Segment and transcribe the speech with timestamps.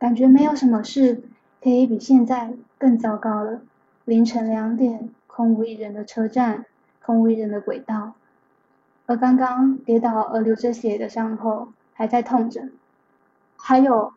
[0.00, 1.22] 感觉没有什么事
[1.62, 3.60] 可以比现在更糟糕了。
[4.06, 6.64] 凌晨两点，空无一人的车站，
[7.04, 8.14] 空无一人的轨道，
[9.04, 12.62] 而刚刚跌倒而流着血的伤口还在痛着，
[13.58, 14.14] 还有。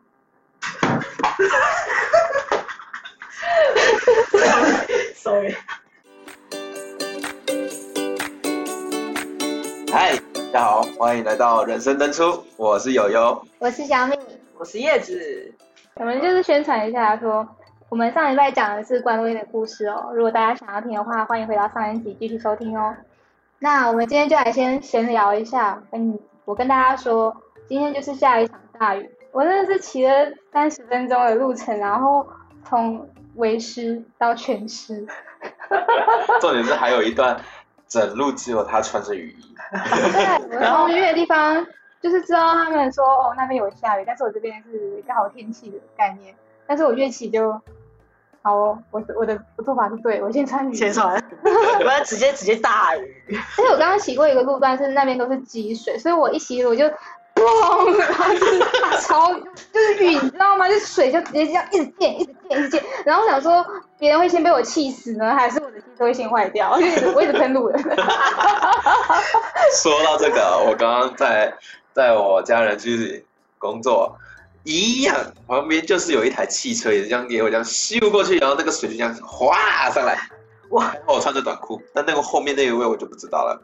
[5.14, 5.54] Sorry。
[9.92, 10.18] 嗨，
[10.50, 14.16] 大家好，欢迎来到人生登出，我是友友，我是小米，
[14.56, 15.52] 我是叶子。
[15.96, 17.48] 我们就是宣传一下说，说
[17.88, 20.10] 我们上礼拜讲的是关洛音的故事哦。
[20.12, 22.94] 如果大家想要听的话，欢迎回到上一集继续收听哦。
[23.60, 27.34] 那我们今天就来先闲聊一下，跟我跟大家说，
[27.68, 30.12] 今天就是下一场大雨，我真的是骑了
[30.52, 32.26] 三十分钟的路程，然后
[32.64, 35.06] 从微湿到全湿。
[36.40, 37.40] 重点是还有一段
[37.86, 39.54] 整路只有他穿着雨衣。
[40.50, 41.64] 对，然后远远的地方
[42.04, 46.34] 就是知道他们说哦那边有下雨，但是我这边是刚好天气的概念。
[46.66, 47.52] 但是我越骑就
[48.42, 50.76] 好哦，我我的做法是对，我先穿雨衣。
[50.76, 51.14] 先穿，
[51.80, 53.16] 我要直接直接大雨。
[53.56, 56.84] 而且我刚刚骑过一个路段是那边都是积水，所以我一骑我就。
[57.36, 57.98] 砰！
[57.98, 58.60] 然后就是
[59.00, 60.68] 超就是雨，你知道吗？
[60.68, 62.82] 就水就直接这样一直溅，一直溅，一直溅。
[63.04, 63.66] 然后我想说，
[63.98, 66.70] 别人会先被我气死呢，还是我的汽车会先坏掉？
[66.70, 67.82] 我一直我一直喷路人。
[69.82, 71.52] 说到这个，我刚刚在
[71.94, 73.24] 带我家人去
[73.58, 74.18] 工作，
[74.64, 75.14] 一样
[75.46, 80.18] 旁边就是有一台汽车，也是这样给我这样咻过去，然后那个水就这样哗上来。
[80.70, 80.94] 哇！
[81.06, 83.62] 我穿着短裤，但那个后面那一位我就不知道了。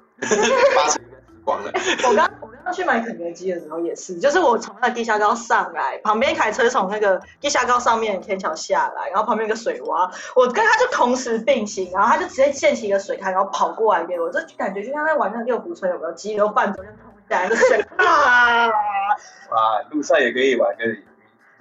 [0.77, 1.03] 八成。
[1.43, 1.73] 光了。
[2.07, 16.13] 我刚我刚刚去买肯德基的时候也是，就是我从那地下道上来，旁边一台车从那个地下道上面天桥下来，然后旁边一个水洼，我跟他就同时并行，然后他就直接溅起一个水开，然后跑过来给我，这感觉就像在玩那个六福村有没有？
[16.13, 16.97] 激流泛舟就冲
[17.29, 18.69] 下来的水啊！
[19.51, 20.85] 哇，路上也可以玩个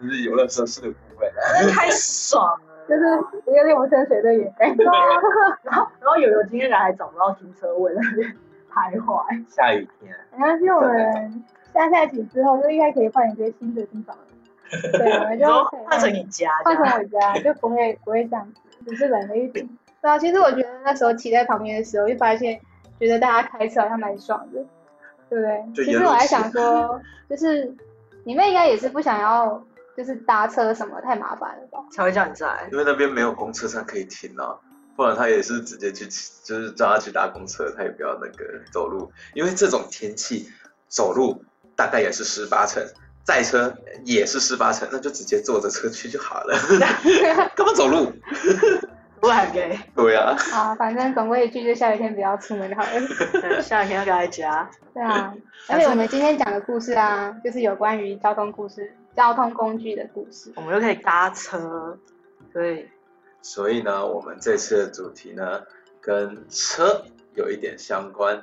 [0.02, 4.70] 就是游乐设施的部分，真太爽了， 就是一个六福村水的也干
[5.64, 8.36] 然后然后有有今天人还找不到停车位那边。
[8.72, 10.16] 徘徊，下雨天。
[10.32, 11.44] 没关系，我们
[11.74, 14.24] 下下集之后就应该可以换一些新的地方了。
[14.94, 19.68] 对，我们就换成你家，换成我家，就不会不会这样子，只是冷了一点。
[20.04, 22.62] 对啊，其实我觉得那时候骑在旁边的时候，就发现
[23.00, 24.64] 觉得大家开车好像蛮爽的，
[25.30, 25.86] 对不对？
[25.86, 27.74] 其实我还想说，就是
[28.24, 29.64] 你们应该也是不想要，
[29.96, 31.80] 就是搭车什么太麻烦了吧？
[31.92, 34.56] 才会叫你在，因为那边没有公车站可以停啊。
[34.96, 36.06] 不然他也是直接去，
[36.44, 40.50] 就是叫他去搭公车，他也不要那个走路，因为这种天气
[40.90, 41.42] 走路
[41.74, 42.84] 大概也是十八层，
[43.24, 43.74] 载车
[44.04, 46.54] 也是十八层，那就直接坐着车去就好了，
[47.56, 48.12] 干嘛走路？
[49.20, 49.78] 不还给？
[49.96, 50.36] 对呀。
[50.54, 53.62] 啊，反正总归一句，就下雨天不要出门好了。
[53.62, 54.70] 下雨天要待在家。
[54.94, 55.34] 对啊，
[55.68, 60.52] 而且我们今天讲的故事啊，就是有关于交通故事、交通工具的故事。
[60.56, 61.98] 我们就可以搭车，
[62.54, 62.90] 对。
[63.42, 65.62] 所以呢，我们这次的主题呢，
[66.02, 67.04] 跟车
[67.36, 68.42] 有一点相关。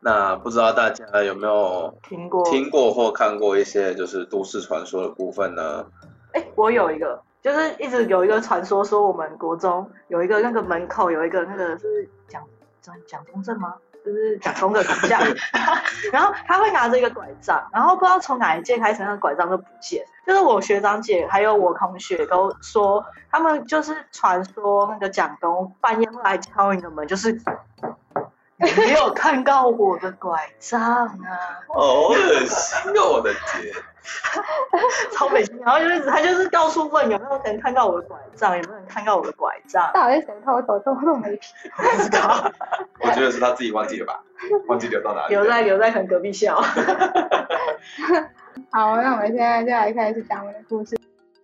[0.00, 5.84] 那不知道大家有没有听过、听过或看过一些就是都市传说的部分呢？
[6.32, 12.42] 哎，我有一个，就是一直有一个传说，说我们国中有一个那个门口有一个那个是蒋
[12.80, 13.74] 蒋蒋中正吗？
[14.04, 15.20] 就是蒋公的头像，
[16.12, 20.02] 然后他会拿着一个拐杖，然后不知道从哪一届开始，那个拐杖就不见。
[20.26, 27.38] 就是我学长姐还有我同学都说，他们就是传说那个蒋公半夜会来敲你的门，就是。
[28.58, 31.08] 没有看到我的拐杖啊！
[31.68, 33.12] 好恶心哦！
[33.12, 33.72] 我的天，
[35.12, 35.56] 超恶心。
[35.64, 39.88] 然后就是他就是到处问有没有人看到我的拐杖，有没有人看到我的拐杖？
[39.94, 40.76] 到底谁偷走？
[40.80, 41.46] 偷都没皮。
[41.76, 42.50] 不知道。
[42.98, 44.20] 我觉得是他自己忘记了吧？
[44.66, 45.34] 忘记留到哪里？
[45.34, 46.60] 留在留在可能隔壁校。
[48.72, 50.98] 好，那我们现在就来开始讲我们的故事。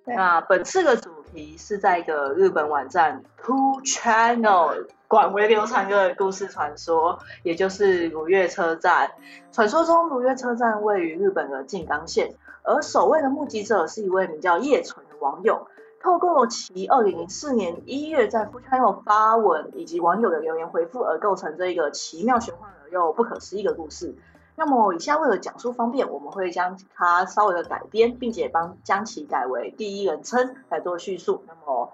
[0.05, 4.85] 那本次的主题是在一个日本网站 Two Channel。
[5.15, 9.13] 广为流传的故事传说，也就是如月车站。
[9.53, 15.69] 传说中，如月车站位于日本的静冈县，而首位的目击者是一位名叫叶纯的网友。
[16.03, 24.17] 透过其二零零四年一月在 Full Channel 发文以及网友的留言回复，而构成这一个奇妙、玄幻而又不可思议的故事。
[24.57, 31.45] 那么，以下为了讲述方便，我们会将它稍微的改编，并且帮将其改为第一人称来做叙述。
[31.47, 31.93] 那么，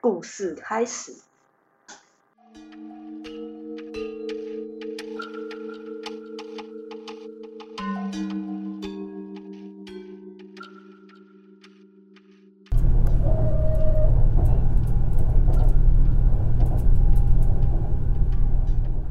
[0.00, 1.16] 故事开始。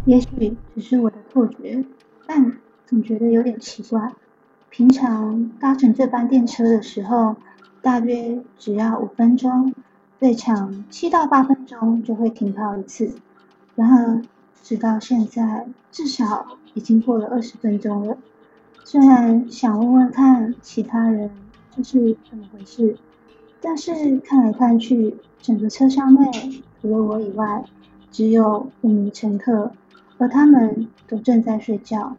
[0.09, 1.85] 也许只是我的错觉，
[2.25, 2.57] 但
[2.87, 4.11] 总觉得有点奇怪。
[4.71, 7.35] 平常搭乘这班电车的时候，
[7.83, 9.71] 大约只要五分钟，
[10.19, 13.13] 最长七到八分钟就会停靠一次。
[13.75, 14.23] 然而，
[14.63, 18.17] 直到现在，至少已经过了二十分钟了。
[18.83, 21.29] 虽然想问问看其他人
[21.75, 22.97] 这是怎么回事，
[23.61, 26.31] 但是看来看去，整个车厢内
[26.81, 27.63] 除了我以外，
[28.09, 29.71] 只有五名乘客，
[30.19, 32.15] 而他们都正在睡觉。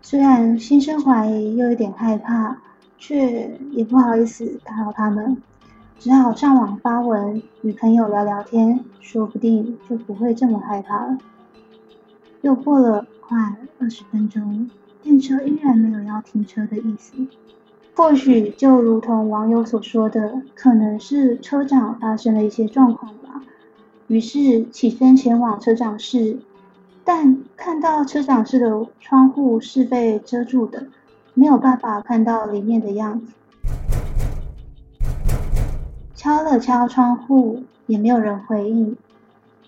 [0.00, 2.58] 虽然心生怀疑，又有点害怕，
[2.98, 5.36] 却也不好意思打扰他们，
[5.98, 11.18] 只好上网发文与朋友聊聊天，说不定就不会这么害怕了。
[12.40, 13.38] 又过了快
[13.78, 14.68] 二十分钟，
[15.02, 17.12] 电车依然没有要停车的意思。
[17.94, 23.42] 或许就如同网友所说的，可能是车长发生了一些状况吧。
[24.08, 26.38] 于是起身前往车长室。
[27.04, 30.86] 但看到车长室的窗户是被遮住的，
[31.34, 33.26] 没有办法看到里面的样子。
[36.14, 38.96] 敲了敲窗户，也没有人回应。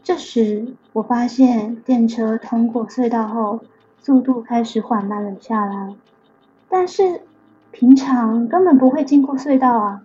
[0.02, 3.60] 这时，我发现电车通过隧道后，
[4.00, 5.94] 速度开始缓慢了下来。
[6.68, 7.22] 但是，
[7.72, 10.02] 平常根本不会经过隧道啊！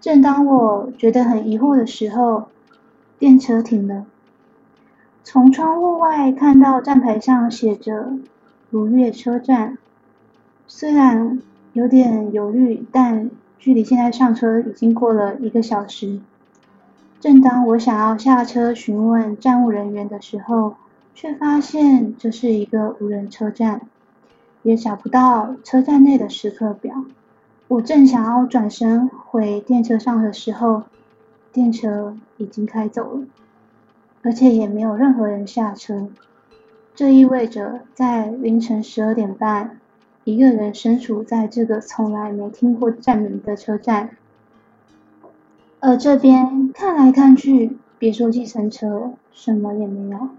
[0.00, 2.48] 正当我觉得很疑惑的时候，
[3.18, 4.06] 电车停了。
[5.26, 8.12] 从窗户外看到站牌上写着
[8.68, 9.78] “如月车站”，
[10.68, 11.40] 虽然
[11.72, 16.20] 有点犹豫，但距离现在上车已经过了一个小时。
[17.20, 20.76] 正当我想要下车询问站务人员的时候，
[21.14, 23.80] 却发现这是一个无人车站，
[24.62, 27.02] 也找不到车站内的时刻表。
[27.68, 30.82] 我正想要转身回电车上的时候，
[31.50, 33.22] 电车已经开走了。
[34.24, 36.08] 而且也没有任何人下车，
[36.94, 39.78] 这意味着在凌晨十二点半，
[40.24, 44.16] 一个人身处在这个从来没听过站名的车站。
[45.78, 50.30] 而这边看来看去，别说计程车，什么也没有。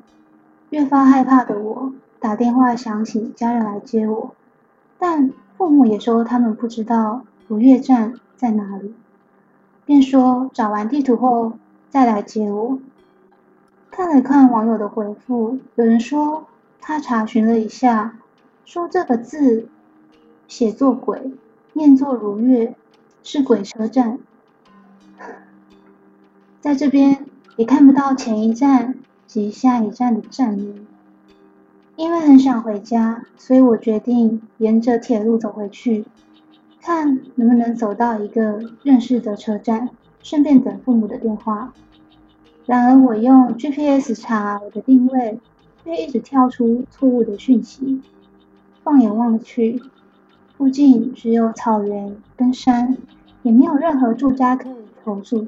[0.72, 4.34] 越发害怕的我，打电话想请家人来接我，
[4.98, 8.96] 但父母也说他们不知道如月站在哪里，
[9.86, 11.54] 便说找完地图后
[11.92, 12.80] 再来接我。
[13.96, 16.48] 看了看网友的回复，有人说
[16.82, 18.20] 他查询了一下，
[18.66, 19.70] 说这个字
[20.50, 21.32] 写作鬼，
[21.72, 22.76] 念作如月，
[23.24, 24.20] 是鬼车站。
[26.60, 27.26] 在这边
[27.56, 28.96] 也看不到前一站
[29.28, 30.86] 及下一站的站名。
[31.96, 36.04] 因为很想回家，所以我决定沿着铁路走回去，
[36.82, 39.90] 看能不能走到一个认识的车站，
[40.22, 41.72] 顺便等父母的电话。
[42.66, 45.40] 然而，我用 GPS 查我的定位，
[45.84, 48.02] 却一直跳出错误的讯息。
[48.84, 49.82] 放眼望去，
[50.58, 52.98] 附近只有草原跟山，
[53.44, 55.48] 也没有任何住家可以投宿。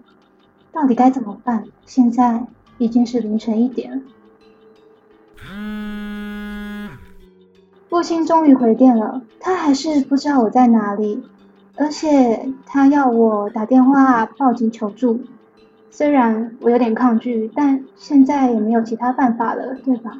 [0.71, 1.65] 到底该怎么办？
[1.85, 2.45] 现在
[2.77, 4.01] 已经是凌晨一点了。
[7.89, 11.23] 父亲终于回电了，他还是不知道我在哪里，
[11.77, 15.21] 而且他要我打电话报警求助。
[15.89, 20.11] 虽然我有点抗拒，但现在也没有其他办法了，对吧？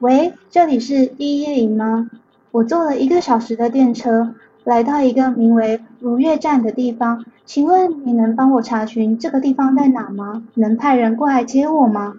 [0.00, 2.10] 喂，这里是一一零吗？
[2.50, 4.34] 我坐了一个小时的电车，
[4.64, 10.42] 来到一个名为如月站的地方，请问你能帮我查询这个地方在哪吗？
[10.54, 12.14] 能派人过来接我吗？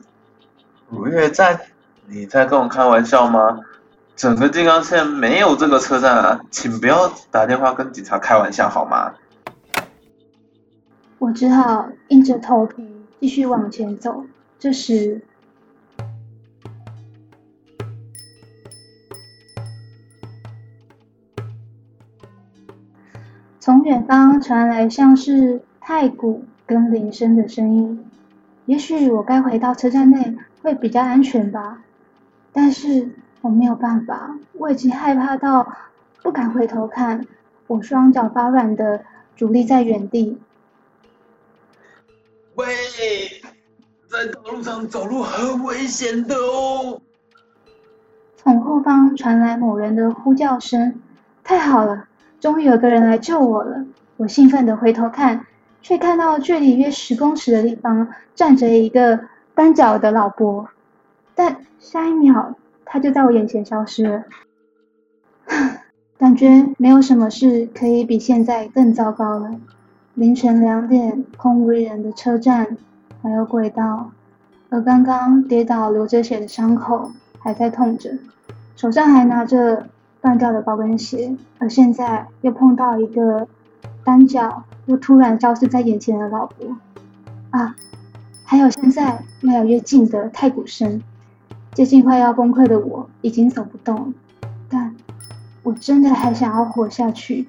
[0.90, 1.60] 如月站？
[2.08, 3.60] 你在跟我开玩笑吗？
[4.16, 9.14] 整个静冈县没有这个车站啊，请不要打电话跟警察开玩笑好吗？
[11.20, 12.88] 我只好硬着头皮
[13.20, 14.24] 继续往前走。
[14.58, 15.22] 这时，
[23.60, 28.06] 从远方传来像是太鼓跟铃声的声音。
[28.66, 31.82] 也许我该回到车站内会比较安全吧，
[32.54, 33.10] 但是
[33.42, 35.68] 我没有办法，我已经害怕到
[36.24, 37.28] 不敢回头看。
[37.68, 39.04] 我双脚发软的
[39.38, 40.38] 伫立在原地。
[44.10, 47.02] 在道路上走路很危险的哦。
[48.36, 51.00] 从后方传来某人的呼叫声，
[51.44, 52.08] 太好了，
[52.40, 53.86] 终于有个人来救我了。
[54.18, 55.46] 我兴奋地回头看，
[55.82, 59.20] 却看到距离约十公尺的地方站着一个
[59.54, 60.68] 单脚的老伯，
[61.36, 64.24] 但下一秒他就在我眼前消失了。
[66.18, 69.52] 感觉没有什么事可以比现在更糟糕了。
[70.16, 72.78] 凌晨两点，空无一人的车站，
[73.22, 74.12] 还有轨道，
[74.70, 78.18] 而刚刚跌倒流着血的伤口还在痛着，
[78.76, 79.88] 手上还拿着
[80.22, 83.48] 断掉的高跟鞋，而现在又碰到一个
[84.04, 86.78] 单脚又突然消失在眼前的老婆
[87.52, 87.76] 啊！
[88.44, 91.04] 还有现在越来越近的太鼓声，
[91.74, 94.14] 接近快要崩溃的我已经走不动，
[94.70, 94.96] 但
[95.62, 97.48] 我真的还想要活下去，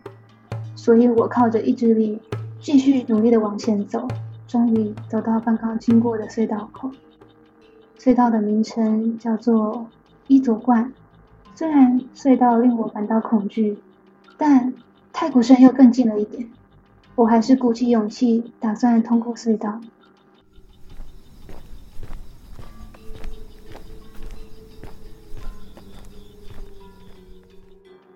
[0.75, 2.21] 所以我靠着意志力
[2.61, 4.07] 继续努力的往前走，
[4.51, 6.91] 终于走到刚刚经过的隧道口。
[7.97, 9.87] 隧道的名称叫做
[10.27, 10.93] 伊佐贯。
[11.55, 13.79] 虽然隧道令我感到恐惧，
[14.37, 14.75] 但
[15.13, 16.51] 太鼓声又更近了一点。
[17.15, 19.81] 我还是鼓起勇气，打算通过隧道。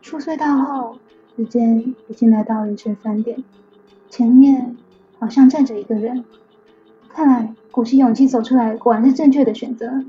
[0.03, 0.99] 出隧道后，
[1.37, 3.45] 时间已经来到凌晨三点，
[4.11, 4.77] 前面
[5.25, 6.23] 好像站着一个人。
[7.09, 10.05] 看来鼓起勇气走出来，果然是正确的选择。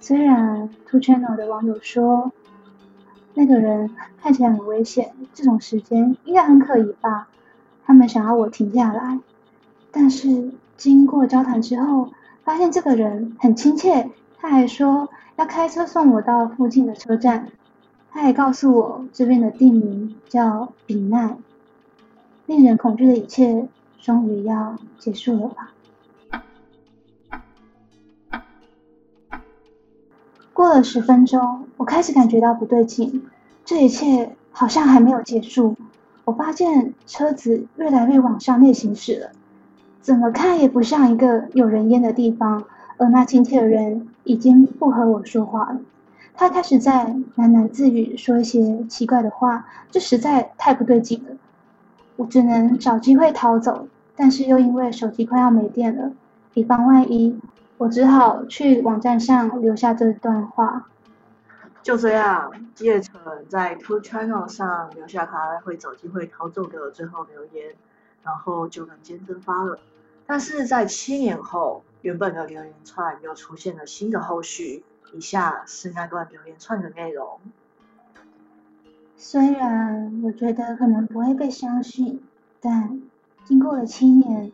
[0.00, 2.32] 虽然 Two Channel 的网友说
[3.34, 7.28] 那个人看起来很危险，这种时间应该很可疑吧？
[7.84, 9.20] 他们想要我停下来，
[9.92, 12.10] 但是经过交谈之后，
[12.42, 17.46] 发现这个人很亲切，他还说要开车送我到附近的车站，
[18.10, 21.36] 他还告诉我这边的地名叫比奈。
[22.50, 23.68] 令人恐惧的一切
[24.00, 25.72] 终于要结束了吧？
[30.52, 33.30] 过了十分钟，我开始感觉到不对劲，
[33.64, 35.76] 这一切好像还没有结束。
[36.24, 39.30] 我发现车子越来越往上内行驶了，
[40.00, 42.64] 怎么看也不像一个有人烟的地方，
[42.96, 45.78] 而那亲切的人已经不和我说话了。
[46.34, 51.36] 他开始在喃喃自语，说一些奇怪的话，这实在太不对劲了。
[52.20, 56.12] 我只能找机会逃走，但是又因为手机快要没电了，
[56.52, 57.40] 以防万一。
[57.78, 60.86] 我只好去网站上留下这段话。
[61.82, 67.74] 就这样，叶城在 Two Channel 上留下他会找机会逃走的最后留言，
[68.22, 69.78] 然后就人间蒸发了。
[70.26, 74.84] 但是在七年后，原本的留言串又出现了新的后续。
[75.14, 77.40] 以下是那段留言串的内容。
[79.22, 82.22] 虽然我觉得可能不会被相信，
[82.58, 83.02] 但
[83.44, 84.50] 经过了七年，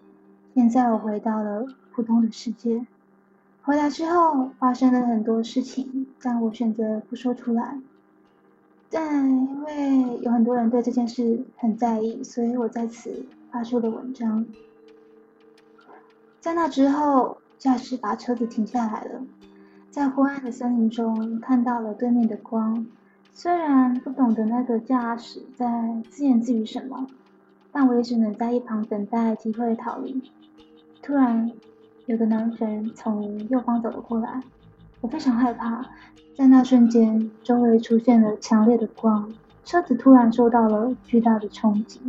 [0.55, 2.85] 现在我回到了普通的世界。
[3.63, 7.79] 回来之后发生了很多事情，但我选择不说出来。
[8.91, 14.45] 但因为有很多人对这件事很在意，所以我在此发出了文章。
[16.41, 19.23] 在那之后，驾驶把车子停下来了，
[19.91, 22.85] 在昏暗的森林中看到了对面的光。
[23.39, 27.07] 虽然不懂得那个驾驶在自言自语什么，
[27.71, 30.33] 但我也只能在一旁等待机会逃离。
[31.03, 31.53] 突然。
[32.07, 34.41] 有个男人从右方走了过来，
[35.01, 35.85] 我非常害怕。
[36.37, 42.01] 在那瞬间，周围出现了强烈的光，车子突然受到了巨大的冲击，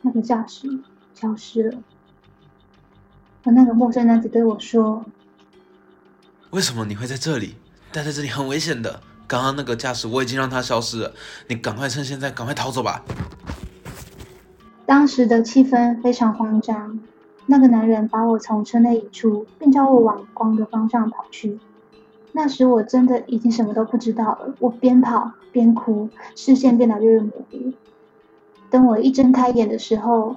[0.00, 0.66] 那个驾驶
[1.14, 1.78] 消失了。
[3.44, 5.04] 而那个陌生男子对我说
[6.50, 7.54] ：“为什么你会在这里？
[7.92, 9.00] 待在这里很危险的。
[9.32, 11.10] 刚刚那个驾驶我已经让他消失了，
[11.48, 13.02] 你赶快趁现在赶快逃走吧。”
[14.84, 17.00] 当时的气氛非常慌张。
[17.46, 21.58] 那个男人把我从车内移出，并叫我往光的方向跑去。
[22.32, 24.54] 那时我真的已经什么都不知道了。
[24.58, 27.72] 我边跑边哭，视线变得越来越模糊。
[28.68, 30.36] 等我一睁开眼的时候，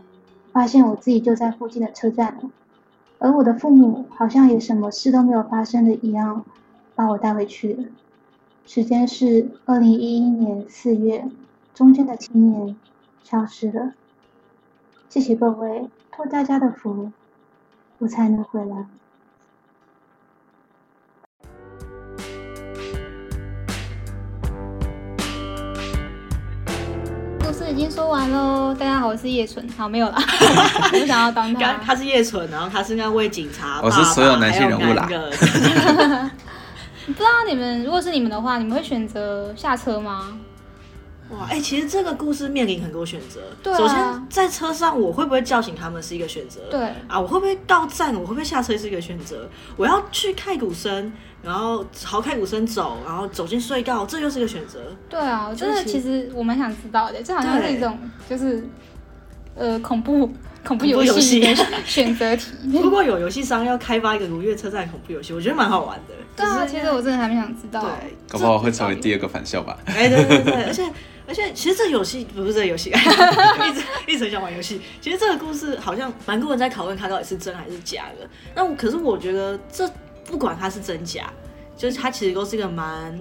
[0.54, 2.50] 发现我自己就在附近的车站了，
[3.20, 6.46] 而我的父母好像也什么事都没有发生的一样，
[6.96, 7.84] 把我带回去了。
[8.68, 11.24] 时间是二零一一年四月，
[11.76, 12.76] 中间的青年
[13.24, 13.94] 消失了。
[15.08, 15.88] 谢谢各位。
[16.12, 17.12] 托大家的福，
[18.00, 18.76] 我才能回来。
[27.40, 29.70] 故事已经说完喽，大家好，我是叶纯。
[29.70, 31.74] 好，没有了， 我不想要当他。
[31.76, 33.80] 他是叶纯，然后他是那位警察。
[33.84, 36.32] 我是所有男性人物啦。
[37.08, 40.38] 不知道你们，如果是你们的话，你们会选择下车吗？
[41.32, 43.42] 哇，哎、欸，其实这个故事面临很多选择。
[43.64, 43.78] 对啊。
[43.78, 46.62] 首先，在车上我会不会叫醒他们是一个选择。
[46.70, 46.82] 对。
[47.08, 48.14] 啊，我会不会到站？
[48.14, 49.50] 我会不会下车是一个选择。
[49.76, 54.80] 我要去太鼓声，然后朝太鼓声走，然后走进隧道，这又是一个选择。
[55.10, 57.98] 对啊，我觉得其实我蛮想知道的，这好像是一种
[58.30, 58.64] 就是
[59.56, 60.32] 呃恐怖
[60.66, 61.56] 恐怖游戏的
[61.86, 62.52] 选择题。
[62.74, 66.16] 如果有游戏商要开发一个如月车站恐怖游戏，我觉得蛮好玩的。
[66.36, 67.82] 对啊，其实我真的还蛮想知道。
[67.82, 69.78] 对，搞不好会成为第二个返校吧。
[69.86, 70.84] 哎，对对对，而且。
[71.28, 74.80] 而且其实这游戏不是这个游戏， 一直一直想玩游戏。
[75.02, 78.30] 其实这个故事好像蛮多人在讨论它到底是真还是假的。
[78.54, 79.90] 那我可是我觉得这
[80.24, 81.34] 不管它是真假，
[81.78, 83.18] 就是它其实都是一个蛮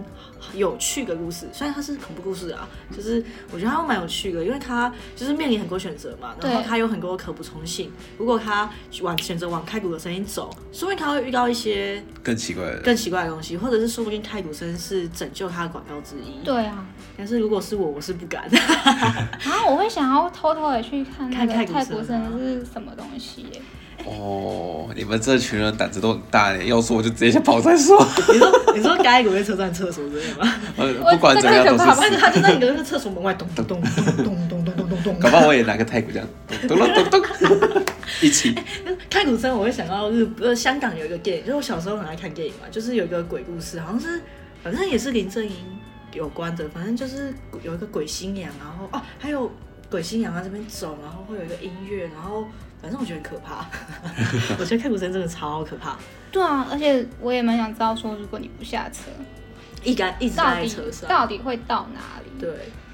[0.54, 7.90] 有趣的故事，虽然它是恐怖故事啊，就是我觉得它蛮有趣的，因为它就是面临很多选择嘛，然后它有很多可补充性。
[8.18, 8.70] 如果他
[9.02, 16.44] 往选择往开古的声音走，说不定他会遇到一些更奇怪的、更奇怪的东西，或者是说不定太古声是拯救他的广告之一。
[16.44, 18.44] 对啊，但是如果是我，我是不敢。
[18.44, 23.62] 啊，我会想要偷偷的去看那个太古声是什么东西耶。
[24.06, 26.66] 哦，你们这群人胆子都很大耶！
[26.66, 28.06] 要说我就直接先跑再说。
[28.32, 30.54] 你说你说该古月车站厕所之类吗？
[30.76, 35.18] 呃，不管怎样都是他就在你的那个厕所门外咚咚咚咚咚咚咚咚咚。
[35.18, 36.28] 搞不好我也拿个太鼓这样
[36.68, 37.82] 咚咚咚咚
[38.20, 38.54] 一起。
[39.08, 44.20] 太鼓声我会想到日呃香港有一个电影，就是我小时候很爱看电影嘛，就是有一个鬼故事，好像是
[44.62, 45.52] 反正也是林正英
[46.12, 47.32] 有关的，反正就是
[47.62, 49.50] 有一个鬼新娘，然后哦还有
[49.90, 52.44] 鬼新娘在这边走，然后会有一个音乐，然后。
[52.84, 53.64] 反正我觉得很可怕，
[54.60, 55.96] 我觉得开古声真的超可怕。
[56.30, 59.04] 对啊，而且我也蛮想知道说，如果你不下车，
[59.82, 62.30] 一干一直在车上，到底会到哪里？
[62.38, 62.50] 对，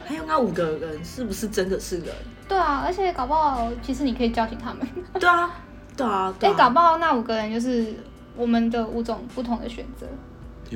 [0.07, 2.15] 还有那五个人是不是真的是人？
[2.49, 4.87] 对啊，而且搞不好其实你可以叫醒他们。
[5.15, 5.51] 对啊，
[5.97, 7.93] 对啊，哎、欸，搞不好那五个人就是
[8.37, 10.07] 我们的五种不同的选择。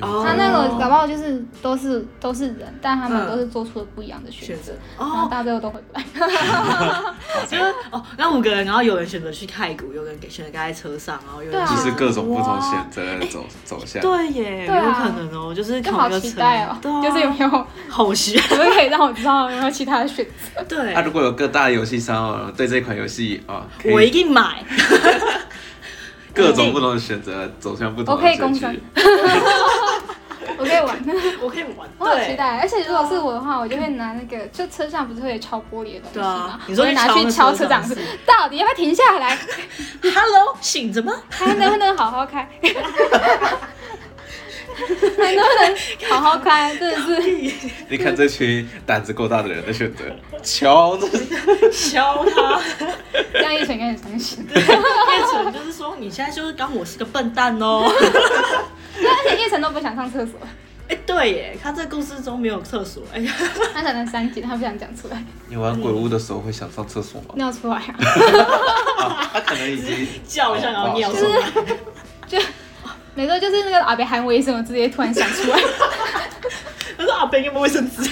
[0.01, 6.03] 他那个搞不好就是都是都是人，但他们都是做出了不一样的选择，然后大家最后都回来。
[7.49, 14.01] 就是哦，那五个人，然后有人选择去太古，有人给选择待在车上，然后有人就是各种不同选择走走向。
[14.01, 20.63] 对耶，有可能哦，就是好期待哦，就是有没有后续， 可不可以让我知道有没有其他的选择？
[20.67, 24.63] 对，那如果有各大游戏商哦，对这款游戏啊，我一定买。
[26.33, 28.41] 各种不同的选择，走向不同的结局。
[28.41, 28.59] 我可以攻
[30.65, 30.99] 我可以玩，
[31.41, 32.57] 我可以玩，我好期待。
[32.59, 36.59] 而且如果是我的话，我就会拿那个，就车上不是会敲玻璃的东西吗？
[36.67, 37.81] 你说拿去敲车长，
[38.25, 39.37] 到底要不要停下来？
[40.01, 41.13] Hello，醒着吗？
[41.29, 42.47] 还能不能好好开？
[45.17, 46.75] 还能不能好好开？
[46.75, 47.51] 真的是。
[47.87, 50.03] 你看这群胆子够大的人的选择，
[50.43, 50.97] 敲，
[51.71, 52.61] 敲他。
[53.37, 54.47] 这样叶晨应该很伤心。
[54.53, 54.61] 叶
[55.31, 57.91] 晨就是说，你现在就是当我是个笨蛋哦。
[58.95, 60.39] 对，而且叶晨都不想上厕所。
[60.87, 63.03] 哎，对耶，他在故事中没有厕所。
[63.13, 63.33] 哎呀，
[63.73, 65.23] 他可能三级，他不想讲出来。
[65.47, 67.29] 你玩鬼屋的时候会想上厕所吗？
[67.35, 67.95] 尿出来啊！
[69.33, 71.51] 他可能已经叫一下，然后尿出来。
[72.27, 72.39] 就。
[73.17, 75.57] 每个就是那个阿北喊卫生，我直接突然想出来。
[76.97, 78.03] 他说阿北有没有卫生纸？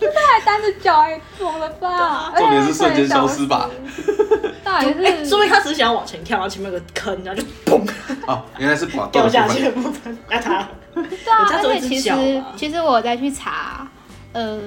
[0.00, 2.32] 就他还单着脚，哎，疯了吧？
[2.36, 3.68] 重点是瞬间消失吧？
[4.64, 5.26] 到底是？
[5.26, 7.86] 说明他只是想要往前跳，然后前面有个坑，然后就砰。
[8.26, 10.16] 哦，原来是滑 掉下去的部分。
[10.28, 10.66] 那他。
[10.92, 13.88] 对啊，而且其实其实我再去查，
[14.32, 14.60] 呃，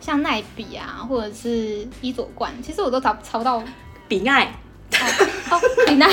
[0.00, 3.62] 像奈比啊，或者是伊佐冠，其实我都找查不到
[4.06, 4.52] 比奈。
[5.50, 6.06] 哦，比奈，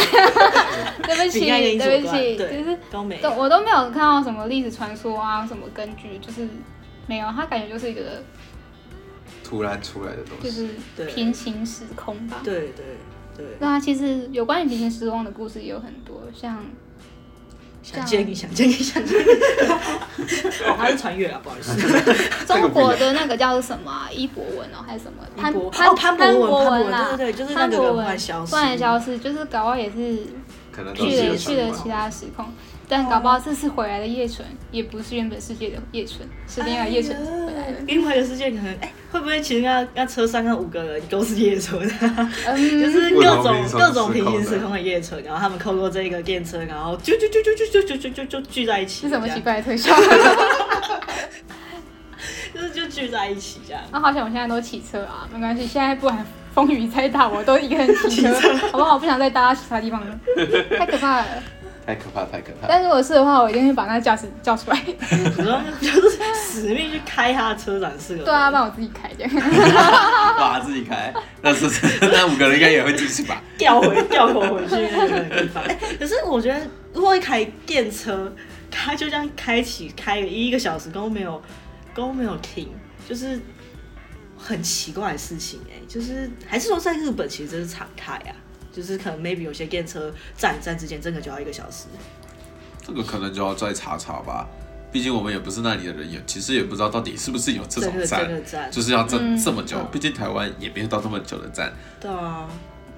[1.04, 1.40] 对不起，
[1.78, 6.48] 对不起，就是都没，都我都没有看到什么历史传说啊，什么根据，就是
[7.06, 8.24] 没有，他感觉就是一个
[9.50, 12.42] 突然出来的东西，就是平行时空吧。
[12.44, 12.86] 对对
[13.36, 13.46] 对。
[13.60, 16.64] 那其实有关于平行时空的故事也有很多，像。
[17.82, 19.24] 想见你，想见你， 想见你。
[20.68, 21.76] 哦，他是穿越啊，不好意思。
[22.46, 24.08] 中国的那个叫做什么？
[24.14, 25.24] 伊博文哦，还是什么？
[25.36, 25.52] 潘
[25.96, 30.18] 潘潘博文啦，对对对，就是那个突然消失，突然消失，就是搞不好也是
[30.94, 32.46] 去了去了其他时空。
[32.88, 37.16] 但搞不好这次回来的叶纯，也不是原本世界的叶纯，是另外叶纯
[37.48, 37.69] 回来的。
[37.90, 41.82] 另外一个世界可能，哎，会不会其实那那车上那五个人都是叶纯？
[41.90, 49.08] 就是各种各种平行时空的夜车，然后他们透过这个电车，然后就就就就就就就就就就聚在一起。
[49.08, 49.94] 是什么奇怪的特效？
[52.54, 53.82] 就是就聚在一起这样。
[53.92, 58.94] 那好像我现在都骑车啊，没关系，现在不管风雨再大，我都一个人 骑车，好不好？
[58.96, 60.20] 我不想再搭其他地方了，
[60.78, 61.26] 太可怕了。
[61.90, 62.68] 太可怕，太可怕！
[62.68, 64.80] 但如果是的话，我一定会把那驾驶叫出来。
[65.82, 68.18] 就是死命去开他的车展示。
[68.18, 69.34] 对啊，帮我自己开这样。
[70.38, 71.68] 把自己开，那是
[72.02, 73.42] 那五个人应该也会继续吧？
[73.58, 75.64] 掉回掉头回去那个地方。
[75.98, 78.32] 可是我觉得，如果一台电车，
[78.70, 81.42] 它就这样开启开了一个小时都没有
[81.96, 82.70] 都没有停，
[83.08, 83.40] 就是
[84.38, 85.82] 很奇怪的事情哎。
[85.88, 88.36] 就是还是说在日本，其实这是常态啊。
[88.72, 91.86] 就是可能 maybe 有些电车站站之间真的就要一个小时，
[92.82, 94.48] 这个可能就要再查查吧。
[94.92, 99.78] 毕竟我们也不是那里的人，也其实也不知道到底是不是有这种站，站就是要这、嗯、这么久。
[99.92, 101.72] 毕竟台湾也没有到这么久的站。
[102.00, 102.50] 对啊，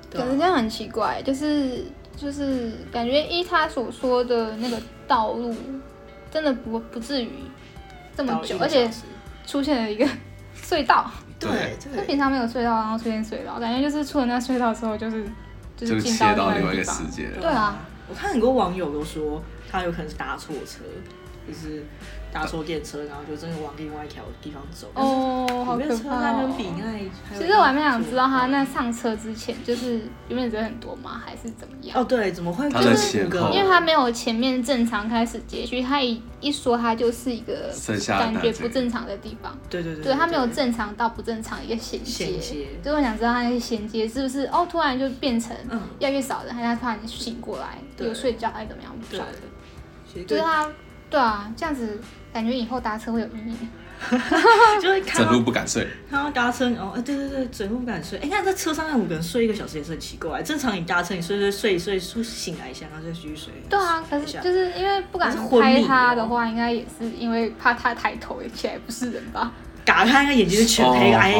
[0.09, 1.83] 可是这样很奇怪，就是
[2.15, 5.53] 就是感觉依他所说的那个道路，
[6.31, 7.29] 真的不不至于
[8.15, 8.89] 这么久，而且
[9.45, 10.07] 出现了一个
[10.55, 11.11] 隧道。
[11.37, 15.25] 对，就平常没有隧道，然后出现隧道，感觉就是出了那隧道之后，就是。
[15.85, 17.29] 就是切到另外一个世界。
[17.39, 20.83] 对啊，我看很多网友都说他有可能是搭错车，
[21.47, 21.85] 就是。
[22.31, 24.89] 搭错电车，然后就真的往另外一条地方走。
[24.93, 26.49] 哦，好可怕哦！
[27.37, 31.21] 其实我还蛮想知道他那上车之前，就是因为人很多吗？
[31.25, 31.99] 还是怎么样？
[31.99, 32.69] 哦，对，怎么会？
[32.71, 37.69] 就是因为他没有前面正常开始接续，他一一说他就是一个
[38.07, 39.57] 感觉不正常的地方。
[39.69, 42.39] 对对对，对他没有正常到不正常一个衔接。
[42.83, 45.55] 就我想知道他那个衔接是不是哦，突然就变成
[45.99, 48.95] 越来越少人，还是他突然醒过来有睡觉还是怎么样？
[49.09, 50.23] 不晓得。
[50.25, 50.69] 就是他，
[51.09, 51.99] 对啊，这样子。
[52.33, 53.69] 感觉以后搭车会有阴影，
[54.81, 55.87] 就会看整路不敢睡。
[56.09, 58.17] 他搭车哦，对对对，整路不敢睡。
[58.19, 60.41] 哎，那在车上那五个人睡一个小时也是很奇怪。
[60.41, 63.53] 正常你搭车，你睡睡睡睡睡醒来一下，然后再继续睡。
[63.69, 69.51] 对啊，可是就是因为不敢拍他的话，应该也是因为怕他抬头起来不是人吧？
[69.83, 71.39] 打开那个眼睛是全黑，哎呀，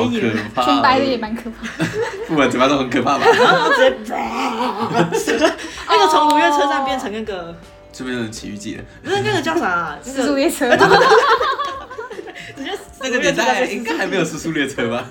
[0.56, 1.86] 全白的也蛮可怕。
[2.28, 3.26] 不管怎么样都很可怕吧？
[3.32, 3.70] 然后
[5.14, 5.46] 直接，
[5.88, 7.56] 那个从五月车站变成那个。
[7.92, 9.98] 这边有奇遇记的，不是那个叫啥？
[10.04, 10.70] 尸速列车。
[12.56, 15.08] 直接那个年代应该还没有尸速列车吧？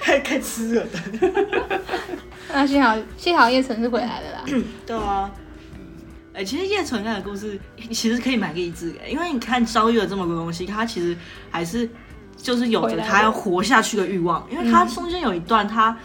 [0.00, 0.98] 开开吃了的。
[2.52, 4.44] 那幸好幸好叶纯是回来了啦。
[4.86, 5.30] 对啊。
[6.32, 7.58] 哎，其实叶纯那个故事
[7.90, 11.16] 其实可以蛮励志的，因为你看遭遇了这么多东西，他其实
[11.50, 11.88] 还是
[12.36, 15.96] 就是有着他要活下去的欲望，因为他中间有一段他。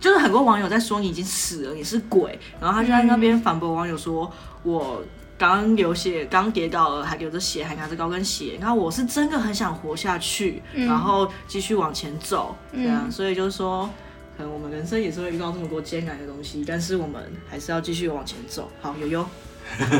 [0.00, 4.32] 就是很多网友在说你已经死了，你是鬼，然后他就在那边反驳网友说，
[4.62, 5.02] 我
[5.36, 13.88] 刚流血，刚跌倒了，还流着血，还拿着高跟鞋，然后我是真的很想活下去，然后继续往前走，这样，所以就是说，
[14.36, 18.70] 可能我们人生也是会遇到这么多艰难的东西，但是我们还是要继续往前走。
[18.80, 19.26] 好，悠悠，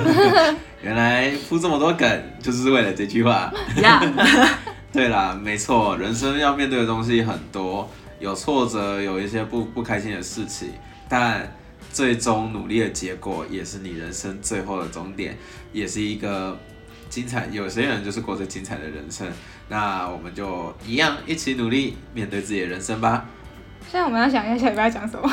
[0.82, 3.52] 原来铺这么多梗就是为了这句话。
[4.92, 7.88] 对啦，没错，人生要面对的东西很多。
[8.20, 10.74] 有挫折，有一些不不开心的事情，
[11.08, 11.52] 但
[11.90, 15.36] 最终努力的结果也是你人生最后的终点，
[15.72, 16.56] 也是一个
[17.08, 17.48] 精彩。
[17.50, 19.26] 有些人就是过着精彩的人生，
[19.68, 23.26] 那我们就一样一起努力面对自己的人生吧。
[23.90, 25.28] 现在我们要想一下下礼拜要讲什么？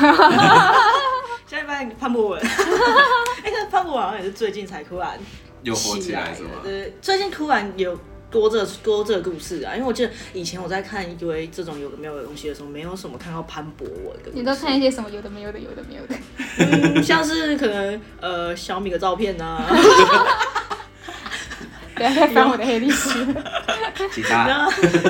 [1.46, 5.18] 下礼拜潘博文， 哎，可是潘博文好像也是最近才突然
[5.62, 6.50] 又火起来，是吗？
[6.64, 7.98] 对，最近突然有。
[8.30, 14.30] 多这多这个故事啊，因为我记得以前我在看一堆这种有的没有的东西的时候，没有什么看到潘博文的。
[14.34, 16.14] 你都看一些什么有的没有的，有的没有的，
[16.58, 19.66] 嗯、像是可能呃小米的照片呐、啊。
[21.94, 23.08] 不要再翻我的黑历史。
[24.12, 24.46] 其他。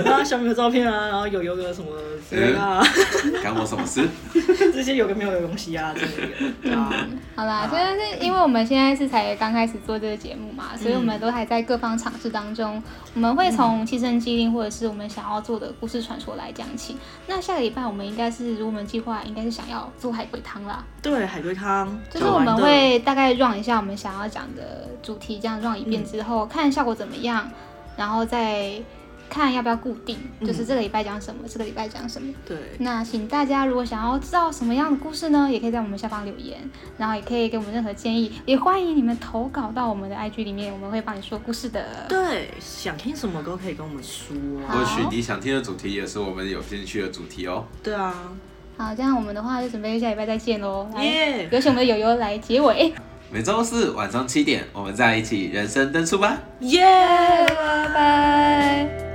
[0.05, 1.88] 然后小米的照片啊，然后有有个什么
[2.29, 2.83] 之类的啊。
[3.42, 4.09] 干我什么事？
[4.72, 6.77] 这些有个没有的东西啊，这个。
[6.77, 12.83] 啊、嗯，好啦，现在是因为我们现在是才刚开始做这个节目嘛，所以我们都还在各方尝试当中。
[13.14, 16.96] 我们会从亲身经历或者是我们想要做的故事传说来讲起。
[17.27, 20.85] 那下个礼拜我们应该是，如果我们计划应该是想要做海龟汤啦。
[21.03, 21.98] 对，海龟汤。
[22.09, 26.68] 就是我们会大概 run 一下我们想要讲的主题，这样 run 一遍之后，嗯、看。
[26.68, 27.51] 效果怎么样？
[27.98, 28.80] 然后再
[29.28, 32.32] 看要不要固定，嗯、就是这个礼拜讲什么，这个礼拜讲什么。
[32.46, 32.56] 对。
[32.78, 36.58] 那请大家如果想要知道什么样的故事呢，也可以在我们下方留言，
[36.96, 42.06] 然后也可以给我们任何建议，也欢迎你们投稿到我们的 IG 里面，我们会帮你说故事的。
[42.08, 44.34] 对，想听什么都可以跟我们说。
[44.66, 47.66] 或许你想听的主题也是我们有兴趣的主题哦。
[47.82, 48.14] 对啊。
[48.78, 50.88] 好，这样我们的话就准备下礼拜再见喽。
[51.00, 51.48] 耶！
[51.50, 52.94] 有请我们的友友来结尾。
[53.31, 56.38] 每周四晚上七点，我们在一起人生登出吧！
[56.61, 56.83] 耶，
[57.47, 59.08] 拜拜。